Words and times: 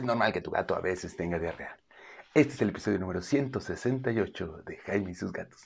Es 0.00 0.06
normal 0.06 0.32
que 0.32 0.40
tu 0.40 0.50
gato 0.50 0.74
a 0.74 0.80
veces 0.80 1.14
tenga 1.14 1.38
diarrea. 1.38 1.76
Este 2.32 2.54
es 2.54 2.62
el 2.62 2.70
episodio 2.70 2.98
número 2.98 3.20
168 3.20 4.62
de 4.64 4.78
Jaime 4.78 5.10
y 5.10 5.14
sus 5.14 5.30
gatos. 5.30 5.60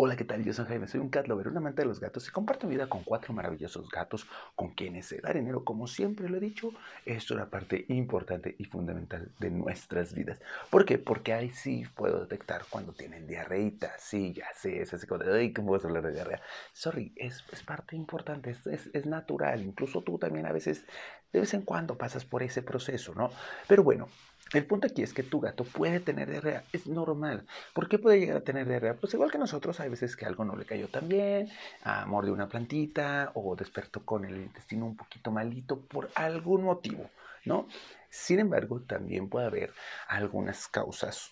Hola, 0.00 0.14
¿qué 0.14 0.24
tal? 0.24 0.44
Yo 0.44 0.52
soy 0.52 0.64
Jaime, 0.66 0.86
soy 0.86 1.00
un 1.00 1.08
cat 1.08 1.26
lover, 1.26 1.48
un 1.48 1.56
amante 1.56 1.82
de 1.82 1.88
los 1.88 1.98
gatos 1.98 2.28
y 2.28 2.30
comparto 2.30 2.68
mi 2.68 2.76
vida 2.76 2.88
con 2.88 3.02
cuatro 3.02 3.34
maravillosos 3.34 3.90
gatos 3.90 4.28
con 4.54 4.72
quienes 4.72 5.06
se 5.06 5.20
da 5.20 5.32
dinero, 5.32 5.64
como 5.64 5.88
siempre 5.88 6.28
lo 6.28 6.36
he 6.36 6.40
dicho, 6.40 6.70
es 7.04 7.28
una 7.32 7.50
parte 7.50 7.84
importante 7.88 8.54
y 8.60 8.64
fundamental 8.64 9.32
de 9.40 9.50
nuestras 9.50 10.14
vidas. 10.14 10.40
¿Por 10.70 10.84
qué? 10.84 10.98
Porque 10.98 11.32
ahí 11.32 11.50
sí 11.50 11.82
puedo 11.96 12.20
detectar 12.20 12.66
cuando 12.70 12.92
tienen 12.92 13.26
diarreita, 13.26 13.92
sí, 13.98 14.32
ya 14.32 14.46
sé, 14.54 14.82
es 14.82 14.94
así 14.94 15.04
como 15.08 15.24
de, 15.24 15.36
ay, 15.36 15.52
¿cómo 15.52 15.72
vas 15.72 15.84
a 15.84 15.88
hablar 15.88 16.04
de 16.04 16.12
diarrea? 16.12 16.42
Sorry, 16.72 17.12
es, 17.16 17.44
es 17.50 17.64
parte 17.64 17.96
importante, 17.96 18.50
es, 18.50 18.68
es, 18.68 18.90
es 18.92 19.04
natural, 19.04 19.64
incluso 19.64 20.02
tú 20.02 20.16
también 20.16 20.46
a 20.46 20.52
veces, 20.52 20.86
de 21.32 21.40
vez 21.40 21.52
en 21.54 21.62
cuando 21.62 21.98
pasas 21.98 22.24
por 22.24 22.44
ese 22.44 22.62
proceso, 22.62 23.16
¿no? 23.16 23.32
Pero 23.66 23.82
bueno, 23.82 24.06
el 24.52 24.66
punto 24.66 24.86
aquí 24.86 25.02
es 25.02 25.12
que 25.12 25.22
tu 25.22 25.40
gato 25.40 25.64
puede 25.64 26.00
tener 26.00 26.30
diarrea, 26.30 26.64
es 26.72 26.86
normal. 26.86 27.46
¿Por 27.74 27.88
qué 27.88 27.98
puede 27.98 28.18
llegar 28.18 28.38
a 28.38 28.44
tener 28.44 28.66
diarrea? 28.66 28.94
Pues 28.94 29.12
igual 29.14 29.30
que 29.30 29.38
nosotros, 29.38 29.80
hay 29.80 29.90
veces 29.90 30.16
que 30.16 30.24
algo 30.24 30.44
no 30.44 30.56
le 30.56 30.64
cayó 30.64 30.88
tan 30.88 31.08
bien, 31.08 31.50
ah, 31.84 32.06
mordió 32.06 32.32
una 32.32 32.48
plantita 32.48 33.32
o 33.34 33.56
despertó 33.56 34.04
con 34.04 34.24
el 34.24 34.36
intestino 34.36 34.86
un 34.86 34.96
poquito 34.96 35.30
malito 35.30 35.80
por 35.80 36.10
algún 36.14 36.62
motivo, 36.64 37.10
¿no? 37.44 37.68
Sin 38.10 38.38
embargo, 38.38 38.80
también 38.80 39.28
puede 39.28 39.46
haber 39.46 39.72
algunas 40.08 40.68
causas. 40.68 41.30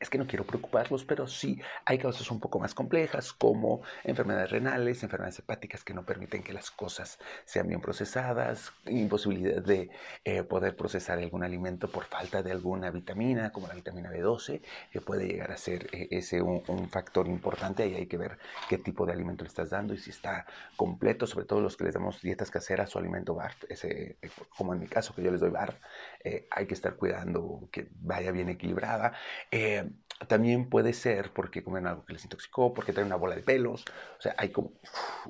Es 0.00 0.08
que 0.08 0.18
no 0.18 0.26
quiero 0.26 0.44
preocuparlos, 0.44 1.04
pero 1.04 1.26
sí 1.26 1.60
hay 1.84 1.98
causas 1.98 2.30
un 2.30 2.40
poco 2.40 2.58
más 2.58 2.74
complejas 2.74 3.34
como 3.34 3.82
enfermedades 4.02 4.50
renales, 4.50 5.02
enfermedades 5.02 5.38
hepáticas 5.40 5.84
que 5.84 5.92
no 5.92 6.04
permiten 6.04 6.42
que 6.42 6.54
las 6.54 6.70
cosas 6.70 7.18
sean 7.44 7.68
bien 7.68 7.82
procesadas, 7.82 8.72
imposibilidad 8.86 9.62
de 9.62 9.90
eh, 10.24 10.42
poder 10.42 10.74
procesar 10.74 11.18
algún 11.18 11.44
alimento 11.44 11.90
por 11.90 12.04
falta 12.04 12.42
de 12.42 12.50
alguna 12.50 12.90
vitamina, 12.90 13.52
como 13.52 13.68
la 13.68 13.74
vitamina 13.74 14.10
B12, 14.10 14.62
que 14.90 15.00
puede 15.02 15.26
llegar 15.26 15.52
a 15.52 15.58
ser 15.58 15.88
eh, 15.92 16.08
ese 16.10 16.40
un, 16.40 16.62
un, 16.66 16.88
factor 16.88 17.28
importante. 17.28 17.82
Ahí 17.82 17.94
hay 17.94 18.06
que 18.06 18.16
ver 18.16 18.38
qué 18.68 18.78
tipo 18.78 19.04
de 19.04 19.12
alimento 19.12 19.44
le 19.44 19.48
estás 19.48 19.70
dando 19.70 19.92
y 19.92 19.98
si 19.98 20.10
está 20.10 20.46
completo, 20.76 21.26
sobre 21.26 21.44
todo 21.44 21.60
los 21.60 21.76
que 21.76 21.84
les 21.84 21.94
damos 21.94 22.22
dietas 22.22 22.50
caseras 22.50 22.96
o 22.96 22.98
alimento 22.98 23.34
BARF, 23.34 23.64
ese, 23.68 24.16
eh, 24.22 24.30
como 24.56 24.72
en 24.72 24.80
mi 24.80 24.86
caso 24.86 25.14
que 25.14 25.22
yo 25.22 25.30
les 25.30 25.40
doy 25.40 25.50
BARF, 25.50 25.76
eh, 26.24 26.46
hay 26.50 26.66
que 26.66 26.74
estar 26.74 26.96
cuidando 26.96 27.68
que 27.70 27.88
vaya 28.00 28.32
bien 28.32 28.48
equilibrada. 28.48 29.12
Eh, 29.50 29.89
también 30.26 30.68
puede 30.68 30.92
ser 30.92 31.32
porque 31.32 31.64
comen 31.64 31.86
algo 31.86 32.04
que 32.04 32.12
les 32.12 32.24
intoxicó, 32.24 32.74
porque 32.74 32.92
traen 32.92 33.06
una 33.06 33.16
bola 33.16 33.36
de 33.36 33.42
pelos. 33.42 33.84
O 34.18 34.20
sea, 34.20 34.34
hay 34.36 34.50
como 34.50 34.72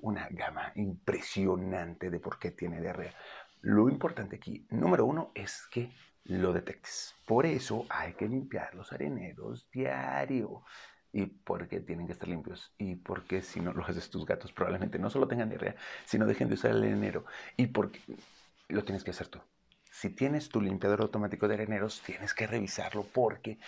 una 0.03 0.29
gama 0.31 0.73
impresionante 0.75 2.11
de 2.11 2.19
por 2.19 2.39
qué 2.39 2.51
tiene 2.51 2.81
diarrea. 2.81 3.15
Lo 3.61 3.89
importante 3.89 4.37
aquí, 4.37 4.67
número 4.71 5.05
uno, 5.05 5.33
es 5.35 5.67
que 5.71 5.93
lo 6.25 6.53
detectes. 6.53 7.15
Por 7.27 7.47
eso 7.47 7.87
hay 7.89 8.15
que 8.15 8.29
limpiar 8.29 8.75
los 8.75 8.93
areneros 8.93 9.71
diario. 9.71 10.65
¿Y 11.13 11.27
por 11.27 11.67
qué 11.69 11.81
tienen 11.81 12.07
que 12.07 12.13
estar 12.13 12.29
limpios? 12.29 12.73
¿Y 12.79 12.95
por 12.97 13.25
qué 13.25 13.43
si 13.43 13.61
no 13.61 13.73
lo 13.73 13.85
haces 13.85 14.11
tus 14.11 14.25
gatos 14.25 14.53
probablemente 14.53 14.99
no 14.99 15.11
solo 15.11 15.27
tengan 15.27 15.49
diarrea, 15.49 15.75
sino 16.05 16.27
dejen 16.27 16.49
de 16.49 16.55
usar 16.55 16.71
el 16.71 16.83
arenero? 16.85 17.25
¿Y 17.57 17.67
por 17.69 17.91
qué 17.91 18.01
lo 18.69 18.85
tienes 18.85 19.03
que 19.03 19.11
hacer 19.11 19.29
tú? 19.29 19.41
Si 19.91 20.11
tienes 20.11 20.49
tu 20.49 20.61
limpiador 20.61 21.01
automático 21.01 21.49
de 21.49 21.55
areneros, 21.55 22.01
tienes 22.03 22.33
que 22.33 22.47
revisarlo 22.47 23.03
porque 23.03 23.59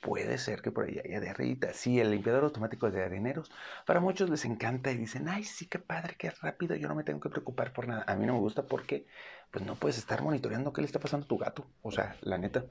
puede 0.00 0.38
ser 0.38 0.62
que 0.62 0.70
por 0.70 0.86
ahí 0.86 0.98
haya 1.04 1.20
diarreita. 1.20 1.72
Sí, 1.72 2.00
el 2.00 2.10
limpiador 2.10 2.44
automático 2.44 2.90
de 2.90 3.02
areneros, 3.04 3.50
para 3.86 4.00
muchos 4.00 4.30
les 4.30 4.44
encanta 4.44 4.90
y 4.90 4.96
dicen, 4.96 5.28
ay, 5.28 5.44
sí, 5.44 5.66
qué 5.66 5.78
padre, 5.78 6.16
qué 6.18 6.30
rápido, 6.30 6.74
yo 6.76 6.88
no 6.88 6.94
me 6.94 7.04
tengo 7.04 7.20
que 7.20 7.28
preocupar 7.28 7.72
por 7.72 7.86
nada. 7.88 8.04
A 8.06 8.16
mí 8.16 8.26
no 8.26 8.34
me 8.34 8.40
gusta 8.40 8.62
porque, 8.64 9.06
pues 9.50 9.64
no 9.64 9.74
puedes 9.76 9.98
estar 9.98 10.22
monitoreando 10.22 10.72
qué 10.72 10.80
le 10.80 10.86
está 10.86 10.98
pasando 10.98 11.24
a 11.24 11.28
tu 11.28 11.38
gato. 11.38 11.66
O 11.82 11.90
sea, 11.90 12.16
la 12.22 12.38
neta, 12.38 12.64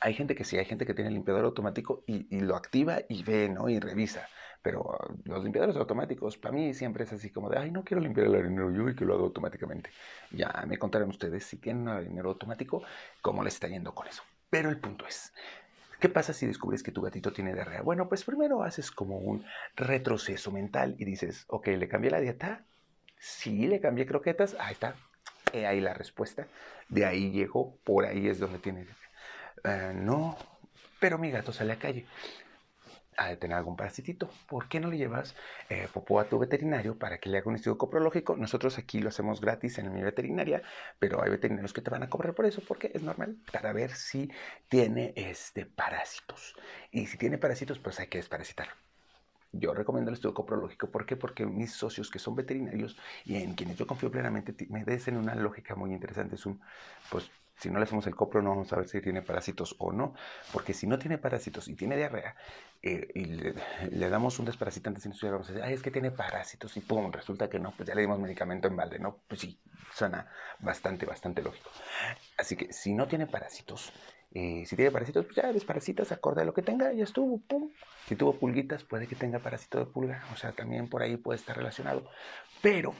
hay 0.00 0.14
gente 0.14 0.34
que 0.34 0.44
sí, 0.44 0.58
hay 0.58 0.64
gente 0.64 0.86
que 0.86 0.94
tiene 0.94 1.08
el 1.08 1.14
limpiador 1.14 1.44
automático 1.44 2.02
y, 2.06 2.40
lo 2.40 2.56
activa 2.56 2.98
y 3.08 3.22
ve, 3.22 3.48
¿no? 3.48 3.68
Y 3.68 3.78
revisa. 3.80 4.28
Pero 4.62 4.98
los 5.24 5.44
limpiadores 5.44 5.76
automáticos, 5.76 6.36
para 6.36 6.52
mí 6.52 6.74
siempre 6.74 7.04
es 7.04 7.12
así 7.12 7.30
como 7.30 7.48
de, 7.48 7.58
ay, 7.58 7.70
no 7.70 7.84
quiero 7.84 8.02
limpiar 8.02 8.26
el 8.26 8.34
arenero 8.34 8.72
yo 8.72 8.88
y 8.88 8.96
que 8.96 9.04
lo 9.04 9.14
haga 9.14 9.22
automáticamente. 9.22 9.90
Ya 10.32 10.64
me 10.66 10.78
contarán 10.78 11.08
ustedes 11.08 11.44
si 11.44 11.58
tienen 11.58 11.82
un 11.82 11.88
arenero 11.90 12.30
automático, 12.30 12.82
cómo 13.22 13.44
les 13.44 13.54
está 13.54 13.68
yendo 13.68 13.94
con 13.94 14.08
eso. 14.08 14.22
Pero 14.50 14.70
el 14.70 14.78
punto 14.78 15.06
es, 15.06 15.32
¿Qué 16.00 16.08
pasa 16.08 16.32
si 16.32 16.46
descubres 16.46 16.82
que 16.82 16.92
tu 16.92 17.02
gatito 17.02 17.32
tiene 17.32 17.54
diarrea? 17.54 17.82
Bueno, 17.82 18.08
pues 18.08 18.24
primero 18.24 18.62
haces 18.62 18.90
como 18.90 19.18
un 19.18 19.44
retroceso 19.76 20.52
mental 20.52 20.94
y 20.98 21.04
dices, 21.04 21.44
ok, 21.48 21.68
¿le 21.68 21.88
cambié 21.88 22.10
la 22.10 22.20
dieta? 22.20 22.64
Sí, 23.18 23.66
le 23.66 23.80
cambié 23.80 24.06
croquetas. 24.06 24.56
Ahí 24.58 24.72
está. 24.72 24.94
He 25.52 25.66
ahí 25.66 25.80
la 25.80 25.94
respuesta. 25.94 26.46
De 26.88 27.06
ahí 27.06 27.30
llegó, 27.30 27.78
por 27.84 28.04
ahí 28.04 28.28
es 28.28 28.38
donde 28.38 28.58
tiene. 28.58 28.86
Uh, 29.64 29.94
no, 29.94 30.36
pero 31.00 31.18
mi 31.18 31.30
gato 31.30 31.52
sale 31.52 31.72
a 31.72 31.78
calle 31.78 32.06
ha 33.16 33.28
de 33.28 33.36
tener 33.36 33.56
algún 33.56 33.76
parasitito. 33.76 34.30
¿Por 34.48 34.68
qué 34.68 34.80
no 34.80 34.88
le 34.88 34.98
llevas 34.98 35.34
eh, 35.68 35.88
popó 35.92 36.20
a 36.20 36.28
tu 36.28 36.38
veterinario 36.38 36.98
para 36.98 37.18
que 37.18 37.28
le 37.28 37.38
haga 37.38 37.48
un 37.48 37.56
estudio 37.56 37.78
coprológico? 37.78 38.36
Nosotros 38.36 38.78
aquí 38.78 39.00
lo 39.00 39.08
hacemos 39.08 39.40
gratis 39.40 39.78
en 39.78 39.92
mi 39.92 40.02
veterinaria, 40.02 40.62
pero 40.98 41.22
hay 41.22 41.30
veterinarios 41.30 41.72
que 41.72 41.80
te 41.80 41.90
van 41.90 42.02
a 42.02 42.10
cobrar 42.10 42.34
por 42.34 42.46
eso 42.46 42.62
porque 42.66 42.90
es 42.94 43.02
normal 43.02 43.36
para 43.52 43.72
ver 43.72 43.92
si 43.92 44.30
tiene 44.68 45.12
este, 45.16 45.66
parásitos. 45.66 46.54
Y 46.90 47.06
si 47.06 47.18
tiene 47.18 47.38
parásitos, 47.38 47.78
pues 47.78 47.98
hay 48.00 48.08
que 48.08 48.18
desparasitar. 48.18 48.68
Yo 49.52 49.72
recomiendo 49.74 50.10
el 50.10 50.14
estudio 50.14 50.34
coprológico. 50.34 50.90
¿Por 50.90 51.06
qué? 51.06 51.16
Porque 51.16 51.46
mis 51.46 51.72
socios 51.72 52.10
que 52.10 52.18
son 52.18 52.34
veterinarios 52.34 52.96
y 53.24 53.36
en 53.36 53.54
quienes 53.54 53.76
yo 53.78 53.86
confío 53.86 54.10
plenamente 54.10 54.54
me 54.68 54.84
dicen 54.84 55.16
una 55.16 55.34
lógica 55.34 55.74
muy 55.74 55.92
interesante. 55.92 56.34
Es 56.34 56.44
un, 56.46 56.60
pues, 57.10 57.30
si 57.58 57.70
no 57.70 57.78
le 57.78 57.84
hacemos 57.84 58.06
el 58.06 58.14
copro 58.14 58.42
no 58.42 58.50
vamos 58.50 58.72
a 58.72 58.76
ver 58.76 58.88
si 58.88 59.00
tiene 59.00 59.22
parásitos 59.22 59.74
o 59.78 59.92
no, 59.92 60.14
porque 60.52 60.74
si 60.74 60.86
no 60.86 60.98
tiene 60.98 61.18
parásitos 61.18 61.68
y 61.68 61.74
tiene 61.74 61.96
diarrea 61.96 62.36
eh, 62.82 63.08
y 63.14 63.24
le, 63.24 64.10
damos 64.10 64.38
un 64.38 64.44
desparasitante 64.44 65.00
sin 65.00 65.12
estudiar, 65.12 65.32
vamos 65.32 65.48
a 65.48 65.52
decir, 65.52 65.64
ay, 65.66 65.74
es 65.74 65.82
que 65.82 65.90
tiene 65.90 66.10
parásitos 66.10 66.76
y 66.76 66.80
pum, 66.80 67.10
resulta 67.10 67.48
que 67.48 67.58
no, 67.58 67.72
pues 67.72 67.88
ya 67.88 67.94
le 67.94 68.02
dimos 68.02 68.18
medicamento 68.18 68.68
en 68.68 68.76
balde, 68.76 68.98
¿no? 68.98 69.18
Pues 69.26 69.40
sí, 69.40 69.58
suena 69.92 70.30
bastante, 70.60 71.06
bastante 71.06 71.42
lógico. 71.42 71.70
Así 72.36 72.56
que 72.56 72.72
si 72.72 72.92
no 72.92 73.08
tiene 73.08 73.26
parásitos, 73.26 73.92
eh, 74.32 74.64
si 74.66 74.76
tiene 74.76 74.90
parásitos, 74.90 75.24
pues 75.24 75.36
ya 75.36 75.50
desparasitas 75.52 76.12
acorde 76.12 76.42
a 76.42 76.44
lo 76.44 76.52
que 76.52 76.62
tenga, 76.62 76.92
ya 76.92 77.04
estuvo, 77.04 77.38
pum. 77.38 77.70
Si 78.06 78.16
tuvo 78.16 78.34
pulguitas, 78.34 78.84
puede 78.84 79.06
que 79.06 79.16
tenga 79.16 79.38
parásito 79.38 79.78
de 79.78 79.86
pulga, 79.86 80.24
o 80.32 80.36
sea, 80.36 80.52
también 80.52 80.88
por 80.88 81.02
ahí 81.02 81.16
puede 81.16 81.38
estar 81.38 81.56
relacionado. 81.56 82.08
Pero 82.60 82.94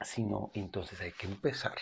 si 0.00 0.24
no, 0.24 0.50
entonces 0.54 1.00
hay 1.00 1.12
que 1.12 1.26
empezar 1.26 1.76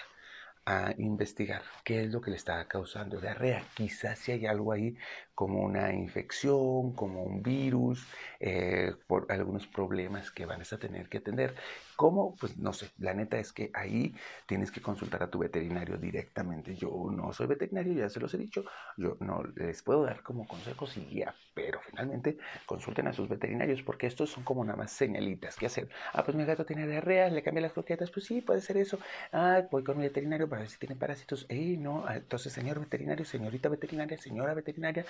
a 0.66 0.94
investigar 0.98 1.62
qué 1.84 2.04
es 2.04 2.10
lo 2.10 2.20
que 2.20 2.30
le 2.30 2.36
está 2.36 2.66
causando 2.68 3.20
diarrea. 3.20 3.64
Quizás 3.74 4.18
si 4.18 4.32
hay 4.32 4.46
algo 4.46 4.72
ahí 4.72 4.96
como 5.34 5.60
una 5.60 5.92
infección, 5.92 6.94
como 6.94 7.22
un 7.22 7.42
virus, 7.42 8.06
eh, 8.38 8.94
por 9.06 9.26
algunos 9.32 9.66
problemas 9.66 10.30
que 10.30 10.46
van 10.46 10.60
a 10.60 10.78
tener 10.78 11.08
que 11.08 11.18
atender. 11.18 11.54
¿Cómo? 12.00 12.34
Pues 12.36 12.56
no 12.56 12.72
sé, 12.72 12.90
la 12.96 13.12
neta 13.12 13.38
es 13.38 13.52
que 13.52 13.70
ahí 13.74 14.14
tienes 14.46 14.70
que 14.70 14.80
consultar 14.80 15.22
a 15.22 15.28
tu 15.28 15.38
veterinario 15.38 15.98
directamente. 15.98 16.74
Yo 16.74 16.88
no 17.12 17.30
soy 17.34 17.46
veterinario, 17.46 17.92
ya 17.92 18.08
se 18.08 18.18
los 18.18 18.32
he 18.32 18.38
dicho, 18.38 18.64
yo 18.96 19.18
no 19.20 19.42
les 19.54 19.82
puedo 19.82 20.04
dar 20.04 20.22
como 20.22 20.48
consejos 20.48 20.96
y 20.96 21.00
guía, 21.00 21.34
pero 21.52 21.78
finalmente 21.82 22.38
consulten 22.64 23.06
a 23.06 23.12
sus 23.12 23.28
veterinarios 23.28 23.82
porque 23.82 24.06
estos 24.06 24.30
son 24.30 24.44
como 24.44 24.64
nada 24.64 24.78
más 24.78 24.92
señalitas 24.92 25.56
que 25.56 25.66
hacer. 25.66 25.90
Ah, 26.14 26.24
pues 26.24 26.34
mi 26.34 26.46
gato 26.46 26.64
tiene 26.64 26.88
diarrea, 26.88 27.28
le 27.28 27.42
cambié 27.42 27.60
las 27.60 27.74
croquetas, 27.74 28.10
pues 28.10 28.24
sí, 28.24 28.40
puede 28.40 28.62
ser 28.62 28.78
eso. 28.78 28.98
Ah, 29.30 29.60
voy 29.70 29.84
con 29.84 29.98
mi 29.98 30.04
veterinario 30.04 30.48
para 30.48 30.62
ver 30.62 30.70
si 30.70 30.78
tiene 30.78 30.96
parásitos. 30.96 31.44
Ey, 31.50 31.76
no, 31.76 32.06
ah, 32.06 32.16
entonces 32.16 32.50
señor 32.50 32.80
veterinario, 32.80 33.26
señorita 33.26 33.68
veterinaria, 33.68 34.16
señora 34.16 34.54
veterinaria, 34.54 35.04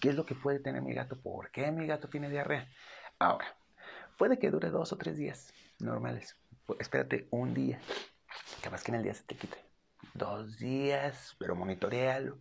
¿Qué 0.00 0.10
es 0.10 0.14
lo 0.14 0.26
que 0.26 0.34
puede 0.34 0.58
tener 0.58 0.82
mi 0.82 0.92
gato? 0.92 1.16
¿Por 1.16 1.50
qué 1.50 1.70
mi 1.72 1.86
gato 1.86 2.08
tiene 2.08 2.28
diarrea? 2.28 2.68
Ahora, 3.18 3.56
puede 4.18 4.38
que 4.38 4.50
dure 4.50 4.68
dos 4.68 4.92
o 4.92 4.98
tres 4.98 5.16
días 5.16 5.54
normales. 5.78 6.36
Espérate 6.78 7.28
un 7.30 7.54
día. 7.54 7.80
Capaz 8.62 8.82
que 8.82 8.90
en 8.90 8.96
el 8.96 9.02
día 9.02 9.14
se 9.14 9.24
te 9.24 9.36
quite. 9.36 9.56
Dos 10.14 10.58
días, 10.58 11.36
pero 11.38 11.54
monitorealo. 11.54 12.38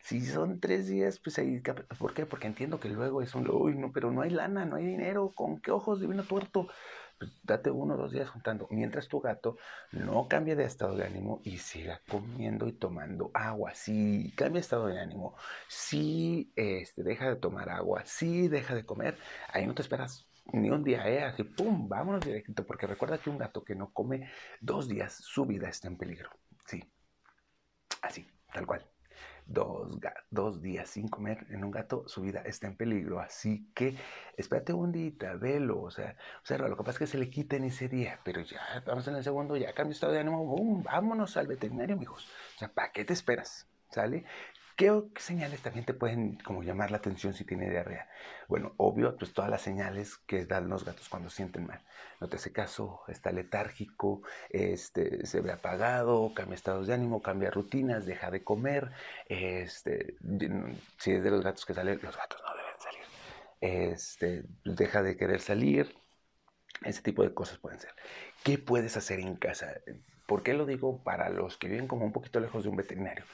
Si 0.00 0.24
son 0.24 0.60
tres 0.60 0.86
días, 0.86 1.18
pues 1.18 1.38
ahí. 1.38 1.60
¿Por 1.98 2.14
qué? 2.14 2.26
Porque 2.26 2.46
entiendo 2.46 2.80
que 2.80 2.88
luego 2.88 3.22
es 3.22 3.34
un. 3.34 3.48
Uy, 3.50 3.76
no, 3.76 3.92
pero 3.92 4.10
no 4.10 4.22
hay 4.22 4.30
lana, 4.30 4.64
no 4.64 4.76
hay 4.76 4.86
dinero. 4.86 5.32
¿Con 5.34 5.60
qué 5.60 5.70
ojos 5.70 6.00
divino 6.00 6.22
tuerto? 6.24 6.68
Pues 7.18 7.32
date 7.42 7.70
uno 7.70 7.94
o 7.94 7.96
dos 7.96 8.12
días 8.12 8.28
juntando, 8.28 8.68
mientras 8.70 9.08
tu 9.08 9.20
gato 9.20 9.56
no 9.92 10.28
cambie 10.28 10.56
de 10.56 10.64
estado 10.64 10.96
de 10.96 11.04
ánimo 11.04 11.40
y 11.44 11.58
siga 11.58 12.00
comiendo 12.08 12.68
y 12.68 12.72
tomando 12.72 13.30
agua. 13.34 13.74
Si 13.74 14.32
cambia 14.36 14.60
estado 14.60 14.86
de 14.86 15.00
ánimo, 15.00 15.34
si 15.68 16.52
este, 16.56 17.02
deja 17.02 17.28
de 17.28 17.36
tomar 17.36 17.68
agua, 17.68 18.02
si 18.04 18.48
deja 18.48 18.74
de 18.74 18.86
comer, 18.86 19.16
ahí 19.52 19.66
no 19.66 19.74
te 19.74 19.82
esperas 19.82 20.26
ni 20.52 20.70
un 20.70 20.82
día, 20.82 21.08
¿eh? 21.08 21.24
Así, 21.24 21.44
pum, 21.44 21.88
vámonos 21.88 22.24
directo, 22.24 22.64
porque 22.64 22.86
recuerda 22.86 23.18
que 23.18 23.30
un 23.30 23.38
gato 23.38 23.62
que 23.62 23.74
no 23.74 23.92
come 23.92 24.30
dos 24.60 24.88
días, 24.88 25.14
su 25.14 25.44
vida 25.44 25.68
está 25.68 25.88
en 25.88 25.98
peligro. 25.98 26.30
Sí, 26.66 26.82
así, 28.02 28.26
tal 28.52 28.66
cual. 28.66 28.97
Dos, 29.48 29.98
dos 30.30 30.62
días 30.62 30.88
sin 30.90 31.08
comer 31.08 31.46
en 31.50 31.64
un 31.64 31.70
gato, 31.70 32.04
su 32.06 32.22
vida 32.22 32.42
está 32.44 32.66
en 32.68 32.76
peligro. 32.76 33.18
Así 33.20 33.70
que 33.74 33.96
espérate 34.36 34.72
un 34.72 34.92
día, 34.92 35.34
velo, 35.34 35.80
o 35.80 35.90
sea, 35.90 36.16
observa, 36.40 36.68
lo 36.68 36.76
que 36.76 36.84
pasa 36.84 36.92
es 36.92 36.98
que 36.98 37.06
se 37.06 37.18
le 37.18 37.30
quita 37.30 37.56
en 37.56 37.64
ese 37.64 37.88
día, 37.88 38.20
pero 38.24 38.40
ya 38.42 38.60
vamos 38.86 39.08
en 39.08 39.16
el 39.16 39.24
segundo, 39.24 39.56
ya 39.56 39.72
cambio 39.72 39.92
estado 39.92 40.12
de 40.12 40.20
ánimo, 40.20 40.44
boom, 40.44 40.82
vámonos 40.84 41.36
al 41.36 41.46
veterinario, 41.46 41.96
amigos. 41.96 42.28
O 42.56 42.58
sea, 42.58 42.68
¿para 42.68 42.92
qué 42.92 43.04
te 43.04 43.14
esperas? 43.14 43.66
¿Sale? 43.90 44.24
¿Qué, 44.78 44.92
señales 45.16 45.60
también 45.60 45.84
te 45.84 45.92
pueden 45.92 46.36
como 46.36 46.62
llamar 46.62 46.92
la 46.92 46.98
atención 46.98 47.34
si 47.34 47.44
tiene 47.44 47.68
diarrea? 47.68 48.08
Bueno, 48.46 48.74
obvio, 48.76 49.16
pues 49.18 49.32
todas 49.32 49.50
las 49.50 49.60
señales 49.60 50.18
que 50.18 50.46
dan 50.46 50.68
los 50.68 50.84
gatos 50.84 51.08
cuando 51.08 51.30
sienten 51.30 51.66
mal. 51.66 51.80
No 52.20 52.28
te 52.28 52.36
hace 52.36 52.52
caso, 52.52 53.02
está 53.08 53.32
letárgico, 53.32 54.22
este, 54.50 55.26
se 55.26 55.40
ve 55.40 55.50
apagado, 55.50 56.32
cambia 56.32 56.54
estados 56.54 56.86
de 56.86 56.94
ánimo, 56.94 57.20
cambia 57.20 57.50
rutinas, 57.50 58.06
deja 58.06 58.30
de 58.30 58.44
comer. 58.44 58.92
Este, 59.26 60.14
si 60.98 61.10
es 61.10 61.24
de 61.24 61.30
los 61.32 61.42
gatos 61.42 61.66
que 61.66 61.74
salen, 61.74 61.98
los 62.00 62.16
gatos 62.16 62.40
no 62.40 62.56
deben 62.56 62.80
salir. 62.80 63.02
Este, 63.60 64.44
deja 64.64 65.02
de 65.02 65.16
querer 65.16 65.40
salir. 65.40 65.92
Ese 66.84 67.02
tipo 67.02 67.24
de 67.24 67.34
cosas 67.34 67.58
pueden 67.58 67.80
ser. 67.80 67.90
¿Qué 68.44 68.58
puedes 68.58 68.96
hacer 68.96 69.18
en 69.18 69.34
casa? 69.34 69.74
¿Por 70.26 70.44
qué 70.44 70.54
lo 70.54 70.66
digo 70.66 71.02
para 71.02 71.30
los 71.30 71.56
que 71.56 71.66
viven 71.66 71.88
como 71.88 72.04
un 72.04 72.12
poquito 72.12 72.38
lejos 72.38 72.62
de 72.62 72.68
un 72.68 72.76
veterinario? 72.76 73.24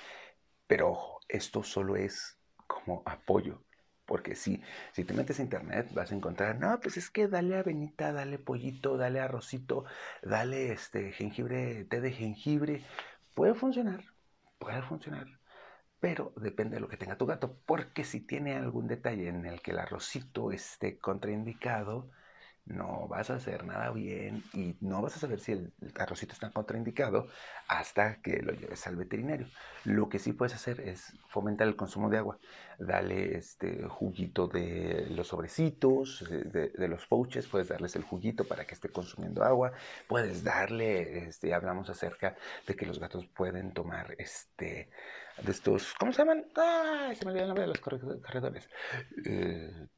Pero 0.67 0.91
ojo, 0.91 1.21
esto 1.29 1.63
solo 1.63 1.97
es 1.97 2.39
como 2.67 3.03
apoyo. 3.07 3.63
Porque 4.07 4.35
si, 4.35 4.63
si 4.93 5.05
te 5.05 5.15
metes 5.15 5.41
a 5.41 5.43
internet 5.43 5.89
vas 5.95 6.13
a 6.13 6.15
encontrar, 6.15 6.59
no, 6.59 6.79
pues 6.81 6.97
es 6.99 7.11
que 7.11 7.27
dale 7.29 7.57
avenita, 7.57 8.13
dale 8.13 8.39
pollito, 8.39 8.97
dale 8.99 9.21
arrocito, 9.21 9.85
dale 10.23 10.73
este 10.73 11.13
jengibre, 11.13 11.85
té 11.85 12.01
de 12.01 12.13
jengibre. 12.13 12.85
Puede 13.35 13.55
funcionar, 13.55 14.05
puede 14.59 14.83
funcionar. 14.83 15.27
Pero 16.01 16.35
depende 16.37 16.77
de 16.77 16.81
lo 16.81 16.89
que 16.89 16.99
tenga 16.99 17.17
tu 17.17 17.27
gato. 17.27 17.59
Porque 17.67 18.05
si 18.05 18.21
tiene 18.21 18.57
algún 18.57 18.89
detalle 18.89 19.29
en 19.29 19.47
el 19.47 19.63
que 19.63 19.71
el 19.71 19.79
arrocito 19.79 20.53
esté 20.53 20.99
contraindicado, 20.99 22.11
no 22.67 23.07
vas 23.09 23.31
a 23.31 23.35
hacer 23.35 23.65
nada 23.65 23.91
bien 23.91 24.43
y 24.53 24.77
no 24.81 25.03
vas 25.03 25.17
a 25.17 25.21
saber 25.21 25.39
si 25.39 25.53
el, 25.53 25.73
arrocito 25.97 26.33
está 26.33 26.51
contraindicado 26.51 27.29
hasta 27.69 28.21
que 28.23 28.41
lo 28.43 28.53
lleves 28.53 28.87
al 28.87 28.97
veterinario. 28.97 29.47
Lo 29.85 30.09
que 30.09 30.19
sí 30.19 30.33
puedes 30.33 30.55
hacer 30.55 30.81
es 30.81 31.13
fomentar 31.29 31.69
el 31.69 31.77
consumo 31.77 32.09
de 32.09 32.19
agua. 32.19 32.39
Dale 32.79 33.37
este 33.37 33.85
juguito 33.89 34.49
de 34.49 35.07
los 35.11 35.29
sobrecitos, 35.29 36.25
de, 36.29 36.89
los 36.89 37.07
pouches, 37.07 37.47
puedes 37.47 37.69
darles 37.69 37.97
el 37.97 38.03
juguito 38.03 38.45
para 38.45 38.65
que 38.67 38.75
esté 38.75 38.89
consumiendo 38.89 39.45
agua. 39.45 39.73
Puedes 40.09 40.43
darle, 40.43 41.27
este, 41.27 41.53
hablamos 41.53 41.91
acerca 41.91 42.37
de 42.67 42.75
que 42.75 42.87
los 42.87 42.99
gatos 42.99 43.27
pueden 43.27 43.73
tomar 43.73 44.15
este 44.19 44.89
de 45.43 45.51
estos, 45.51 45.95
¿cómo 45.99 46.13
se 46.13 46.19
llaman? 46.19 46.45
¡Ay! 46.55 47.17
Se 47.17 47.25
me 47.25 47.33
olvidó 47.33 47.43
el 47.43 47.49
nombre 47.49 47.63
de 47.63 47.69
los 47.69 47.81
corredores. 47.81 48.69
Eh, 49.25 49.89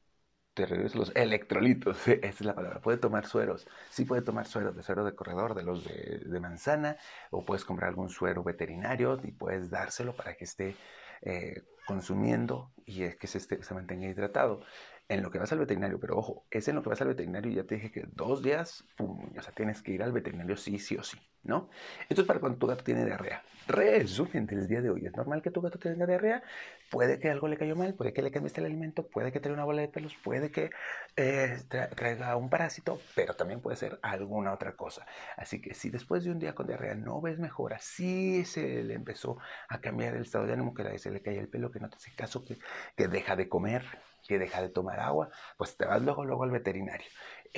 te 0.57 0.65
regreso 0.65 0.97
los 0.97 1.15
electrolitos, 1.15 2.07
esa 2.07 2.27
es 2.27 2.41
la 2.41 2.55
palabra. 2.55 2.81
Puede 2.81 2.97
tomar 2.97 3.27
sueros, 3.27 3.67
sí 3.91 4.05
puede 4.05 4.23
tomar 4.23 4.47
sueros, 4.47 4.75
de 4.75 4.81
suero 4.81 5.05
de 5.05 5.13
corredor, 5.13 5.53
de 5.53 5.61
los 5.61 5.85
de, 5.85 6.39
manzana, 6.39 6.97
o 7.29 7.45
puedes 7.45 7.63
comprar 7.63 7.89
algún 7.89 8.09
suero 8.09 8.43
veterinario 8.43 9.19
y 9.23 9.31
puedes 9.31 9.69
dárselo 9.69 10.15
para 10.15 10.35
que 10.35 10.45
esté 10.45 10.75
eh, 11.21 11.61
consumiendo 11.85 12.71
y 12.85 13.07
que 13.11 13.27
se, 13.27 13.39
se 13.39 13.73
mantenga 13.75 14.07
hidratado 14.07 14.61
en 15.09 15.21
lo 15.21 15.29
que 15.29 15.37
vas 15.37 15.51
al 15.51 15.59
veterinario, 15.59 15.99
pero 15.99 16.17
ojo, 16.17 16.47
es 16.49 16.67
en 16.67 16.75
lo 16.75 16.81
que 16.81 16.89
vas 16.89 17.01
al 17.01 17.07
veterinario 17.09 17.51
ya 17.51 17.63
te 17.63 17.75
dije 17.75 17.91
que 17.91 18.05
dos 18.11 18.41
días, 18.41 18.83
pum, 18.97 19.31
o 19.37 19.41
sea, 19.41 19.53
tienes 19.53 19.83
que 19.83 19.91
ir 19.91 20.01
al 20.01 20.11
veterinario 20.11 20.57
sí, 20.57 20.79
sí 20.79 20.97
o 20.97 21.03
sí, 21.03 21.17
¿no? 21.47 21.69
Esto 22.09 22.21
es 22.21 22.27
para 22.27 22.39
cuando 22.39 22.59
tu 22.59 22.67
gato 22.67 22.83
tiene 22.83 23.05
diarrea. 23.05 23.43
Resumen 23.67 24.45
del 24.45 24.67
día 24.67 24.81
de 24.81 24.89
hoy, 24.89 25.05
¿es 25.05 25.15
normal 25.15 25.41
que 25.41 25.51
tu 25.51 25.61
gato 25.61 25.77
tenga 25.77 26.05
diarrea? 26.05 26.41
Puede 26.89 27.19
que 27.19 27.29
algo 27.29 27.47
le 27.47 27.57
cayó 27.57 27.75
mal, 27.75 27.93
puede 27.95 28.13
que 28.13 28.21
le 28.21 28.31
cambiaste 28.31 28.61
el 28.61 28.67
alimento, 28.67 29.07
puede 29.07 29.31
que 29.31 29.39
traiga 29.41 29.55
una 29.55 29.65
bola 29.65 29.81
de 29.81 29.89
pelos, 29.89 30.15
puede 30.23 30.51
que 30.51 30.69
eh, 31.17 31.57
traiga 31.95 32.35
un 32.37 32.49
parásito, 32.49 33.01
pero 33.15 33.35
también 33.35 33.59
puede 33.59 33.75
ser 33.75 33.99
alguna 34.01 34.53
otra 34.53 34.75
cosa. 34.75 35.05
Así 35.35 35.61
que 35.61 35.73
si 35.73 35.89
después 35.89 36.23
de 36.23 36.31
un 36.31 36.39
día 36.39 36.55
con 36.55 36.67
diarrea 36.67 36.95
no 36.95 37.19
ves 37.19 37.39
mejora, 37.39 37.79
si 37.79 38.45
se 38.45 38.83
le 38.83 38.93
empezó 38.93 39.37
a 39.67 39.81
cambiar 39.81 40.15
el 40.15 40.21
estado 40.23 40.45
de 40.45 40.53
ánimo, 40.53 40.73
que 40.73 40.97
se 40.99 41.11
le 41.11 41.21
cae 41.21 41.37
el 41.37 41.49
pelo, 41.49 41.71
que 41.71 41.79
no 41.79 41.89
te 41.89 41.97
hace 41.97 42.11
caso, 42.15 42.45
que, 42.45 42.57
que 42.95 43.07
deja 43.07 43.35
de 43.35 43.49
comer, 43.49 43.83
que 44.27 44.39
deja 44.39 44.61
de 44.61 44.69
tomar 44.69 44.99
agua, 44.99 45.29
pues 45.57 45.77
te 45.77 45.85
vas 45.85 46.01
luego, 46.01 46.25
luego 46.25 46.43
al 46.43 46.51
veterinario. 46.51 47.07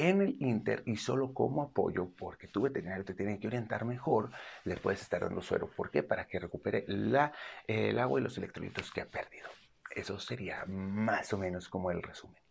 En 0.01 0.21
el 0.21 0.37
Inter 0.39 0.81
y 0.85 0.95
solo 0.95 1.33
como 1.33 1.61
apoyo, 1.61 2.09
porque 2.17 2.47
tu 2.47 2.61
veterinario 2.61 3.03
te 3.03 3.13
tiene 3.13 3.37
que 3.37 3.47
orientar 3.47 3.83
mejor, 3.83 4.31
le 4.63 4.77
puedes 4.77 5.01
estar 5.01 5.21
dando 5.21 5.41
suero. 5.41 5.69
¿Por 5.75 5.91
qué? 5.91 6.03
Para 6.03 6.25
que 6.25 6.39
recupere 6.39 6.85
la, 6.87 7.33
el 7.67 7.99
agua 7.99 8.17
y 8.17 8.23
los 8.23 8.37
electrolitos 8.37 8.91
que 8.91 9.01
ha 9.01 9.09
perdido. 9.09 9.49
Eso 9.93 10.17
sería 10.17 10.63
más 10.67 11.33
o 11.33 11.37
menos 11.37 11.67
como 11.67 11.91
el 11.91 12.01
resumen. 12.01 12.41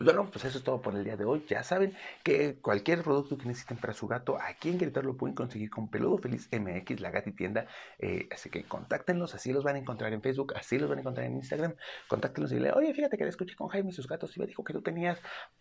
Pues 0.00 0.14
bueno, 0.14 0.30
pues 0.32 0.46
eso 0.46 0.56
es 0.56 0.64
todo 0.64 0.80
por 0.80 0.94
el 0.94 1.04
día 1.04 1.18
de 1.18 1.26
hoy. 1.26 1.44
Ya 1.46 1.62
saben 1.62 1.94
que 2.22 2.54
cualquier 2.54 3.02
producto 3.02 3.36
que 3.36 3.44
necesiten 3.44 3.76
para 3.76 3.92
su 3.92 4.08
gato, 4.08 4.38
aquí 4.40 4.70
en 4.70 4.78
Querétaro 4.78 5.08
lo 5.08 5.18
pueden 5.18 5.34
conseguir 5.34 5.68
con 5.68 5.90
Peludo 5.90 6.16
Feliz 6.16 6.48
MX, 6.50 7.00
la 7.00 7.10
gatitienda. 7.10 7.66
Eh, 7.98 8.26
así 8.32 8.48
que 8.48 8.64
contáctenlos, 8.64 9.34
así 9.34 9.52
los 9.52 9.62
van 9.62 9.76
a 9.76 9.78
encontrar 9.78 10.14
en 10.14 10.22
Facebook, 10.22 10.54
así 10.56 10.78
los 10.78 10.88
van 10.88 10.96
a 10.96 11.00
encontrar 11.02 11.26
en 11.26 11.34
Instagram. 11.34 11.74
Contáctenlos 12.08 12.50
y 12.50 12.54
dile, 12.54 12.72
oye, 12.72 12.94
fíjate 12.94 13.18
que 13.18 13.24
le 13.24 13.28
escuché 13.28 13.54
con 13.56 13.68
Jaime 13.68 13.90
y 13.90 13.92
sus 13.92 14.08
gatos 14.08 14.34
y 14.34 14.40
me 14.40 14.46
dijo 14.46 14.64
que 14.64 14.72
tú 14.72 14.80
tenías 14.80 15.18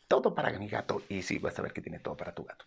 todo 0.08 0.34
para 0.34 0.58
mi 0.58 0.70
gato. 0.70 1.02
Y 1.10 1.22
sí, 1.22 1.38
vas 1.40 1.60
a 1.60 1.62
ver 1.62 1.74
que 1.74 1.82
tiene 1.82 2.00
todo 2.00 2.16
para 2.16 2.34
tu 2.34 2.46
gato. 2.46 2.64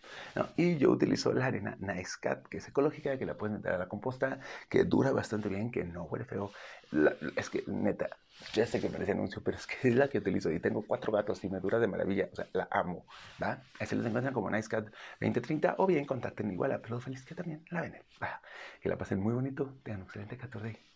Y 0.58 0.76
yo 0.76 0.90
utilizo 0.90 1.32
la 1.32 1.46
arena 1.46 1.78
Nice 1.80 2.16
Cat, 2.20 2.48
que 2.48 2.58
es 2.58 2.68
ecológica, 2.68 3.16
que 3.16 3.25
la 3.25 3.38
pueden 3.38 3.56
meter 3.56 3.72
a 3.72 3.78
la 3.78 3.88
composta, 3.88 4.40
que 4.68 4.84
dura 4.84 5.10
bastante 5.12 5.48
bien, 5.48 5.70
que 5.70 5.84
no 5.84 6.02
huele 6.02 6.26
feo. 6.26 6.52
es 7.34 7.48
que, 7.48 7.64
neta, 7.66 8.10
ya 8.54 8.66
sé 8.66 8.80
que 8.80 8.88
parece 8.88 9.12
anuncio, 9.12 9.42
pero 9.42 9.56
es 9.56 9.66
que 9.66 9.88
es 9.88 9.94
la 9.94 10.08
que 10.08 10.18
utilizo 10.18 10.50
y 10.50 10.60
tengo 10.60 10.82
cuatro 10.86 11.12
gatos 11.12 11.42
y 11.44 11.48
me 11.48 11.60
dura 11.60 11.78
de 11.78 11.86
maravilla, 11.86 12.28
o 12.32 12.36
sea, 12.36 12.46
la 12.52 12.68
amo, 12.70 13.06
¿va? 13.42 13.62
Así 13.80 13.96
los 13.96 14.06
encuentran 14.06 14.34
como 14.34 14.50
NiceCat 14.50 14.86
2030 15.20 15.76
o 15.78 15.86
bien 15.86 16.04
contacten 16.04 16.50
igual 16.50 16.72
a 16.72 16.82
Peludo 16.82 17.00
Feliz 17.00 17.24
que 17.24 17.34
también 17.34 17.64
la 17.70 17.82
ven, 17.82 17.96
¿va? 18.22 18.40
Que 18.80 18.88
la 18.88 18.96
pasen 18.96 19.20
muy 19.20 19.34
bonito, 19.34 19.78
tengan 19.82 20.02
un 20.02 20.06
excelente 20.06 20.36
14 20.36 20.91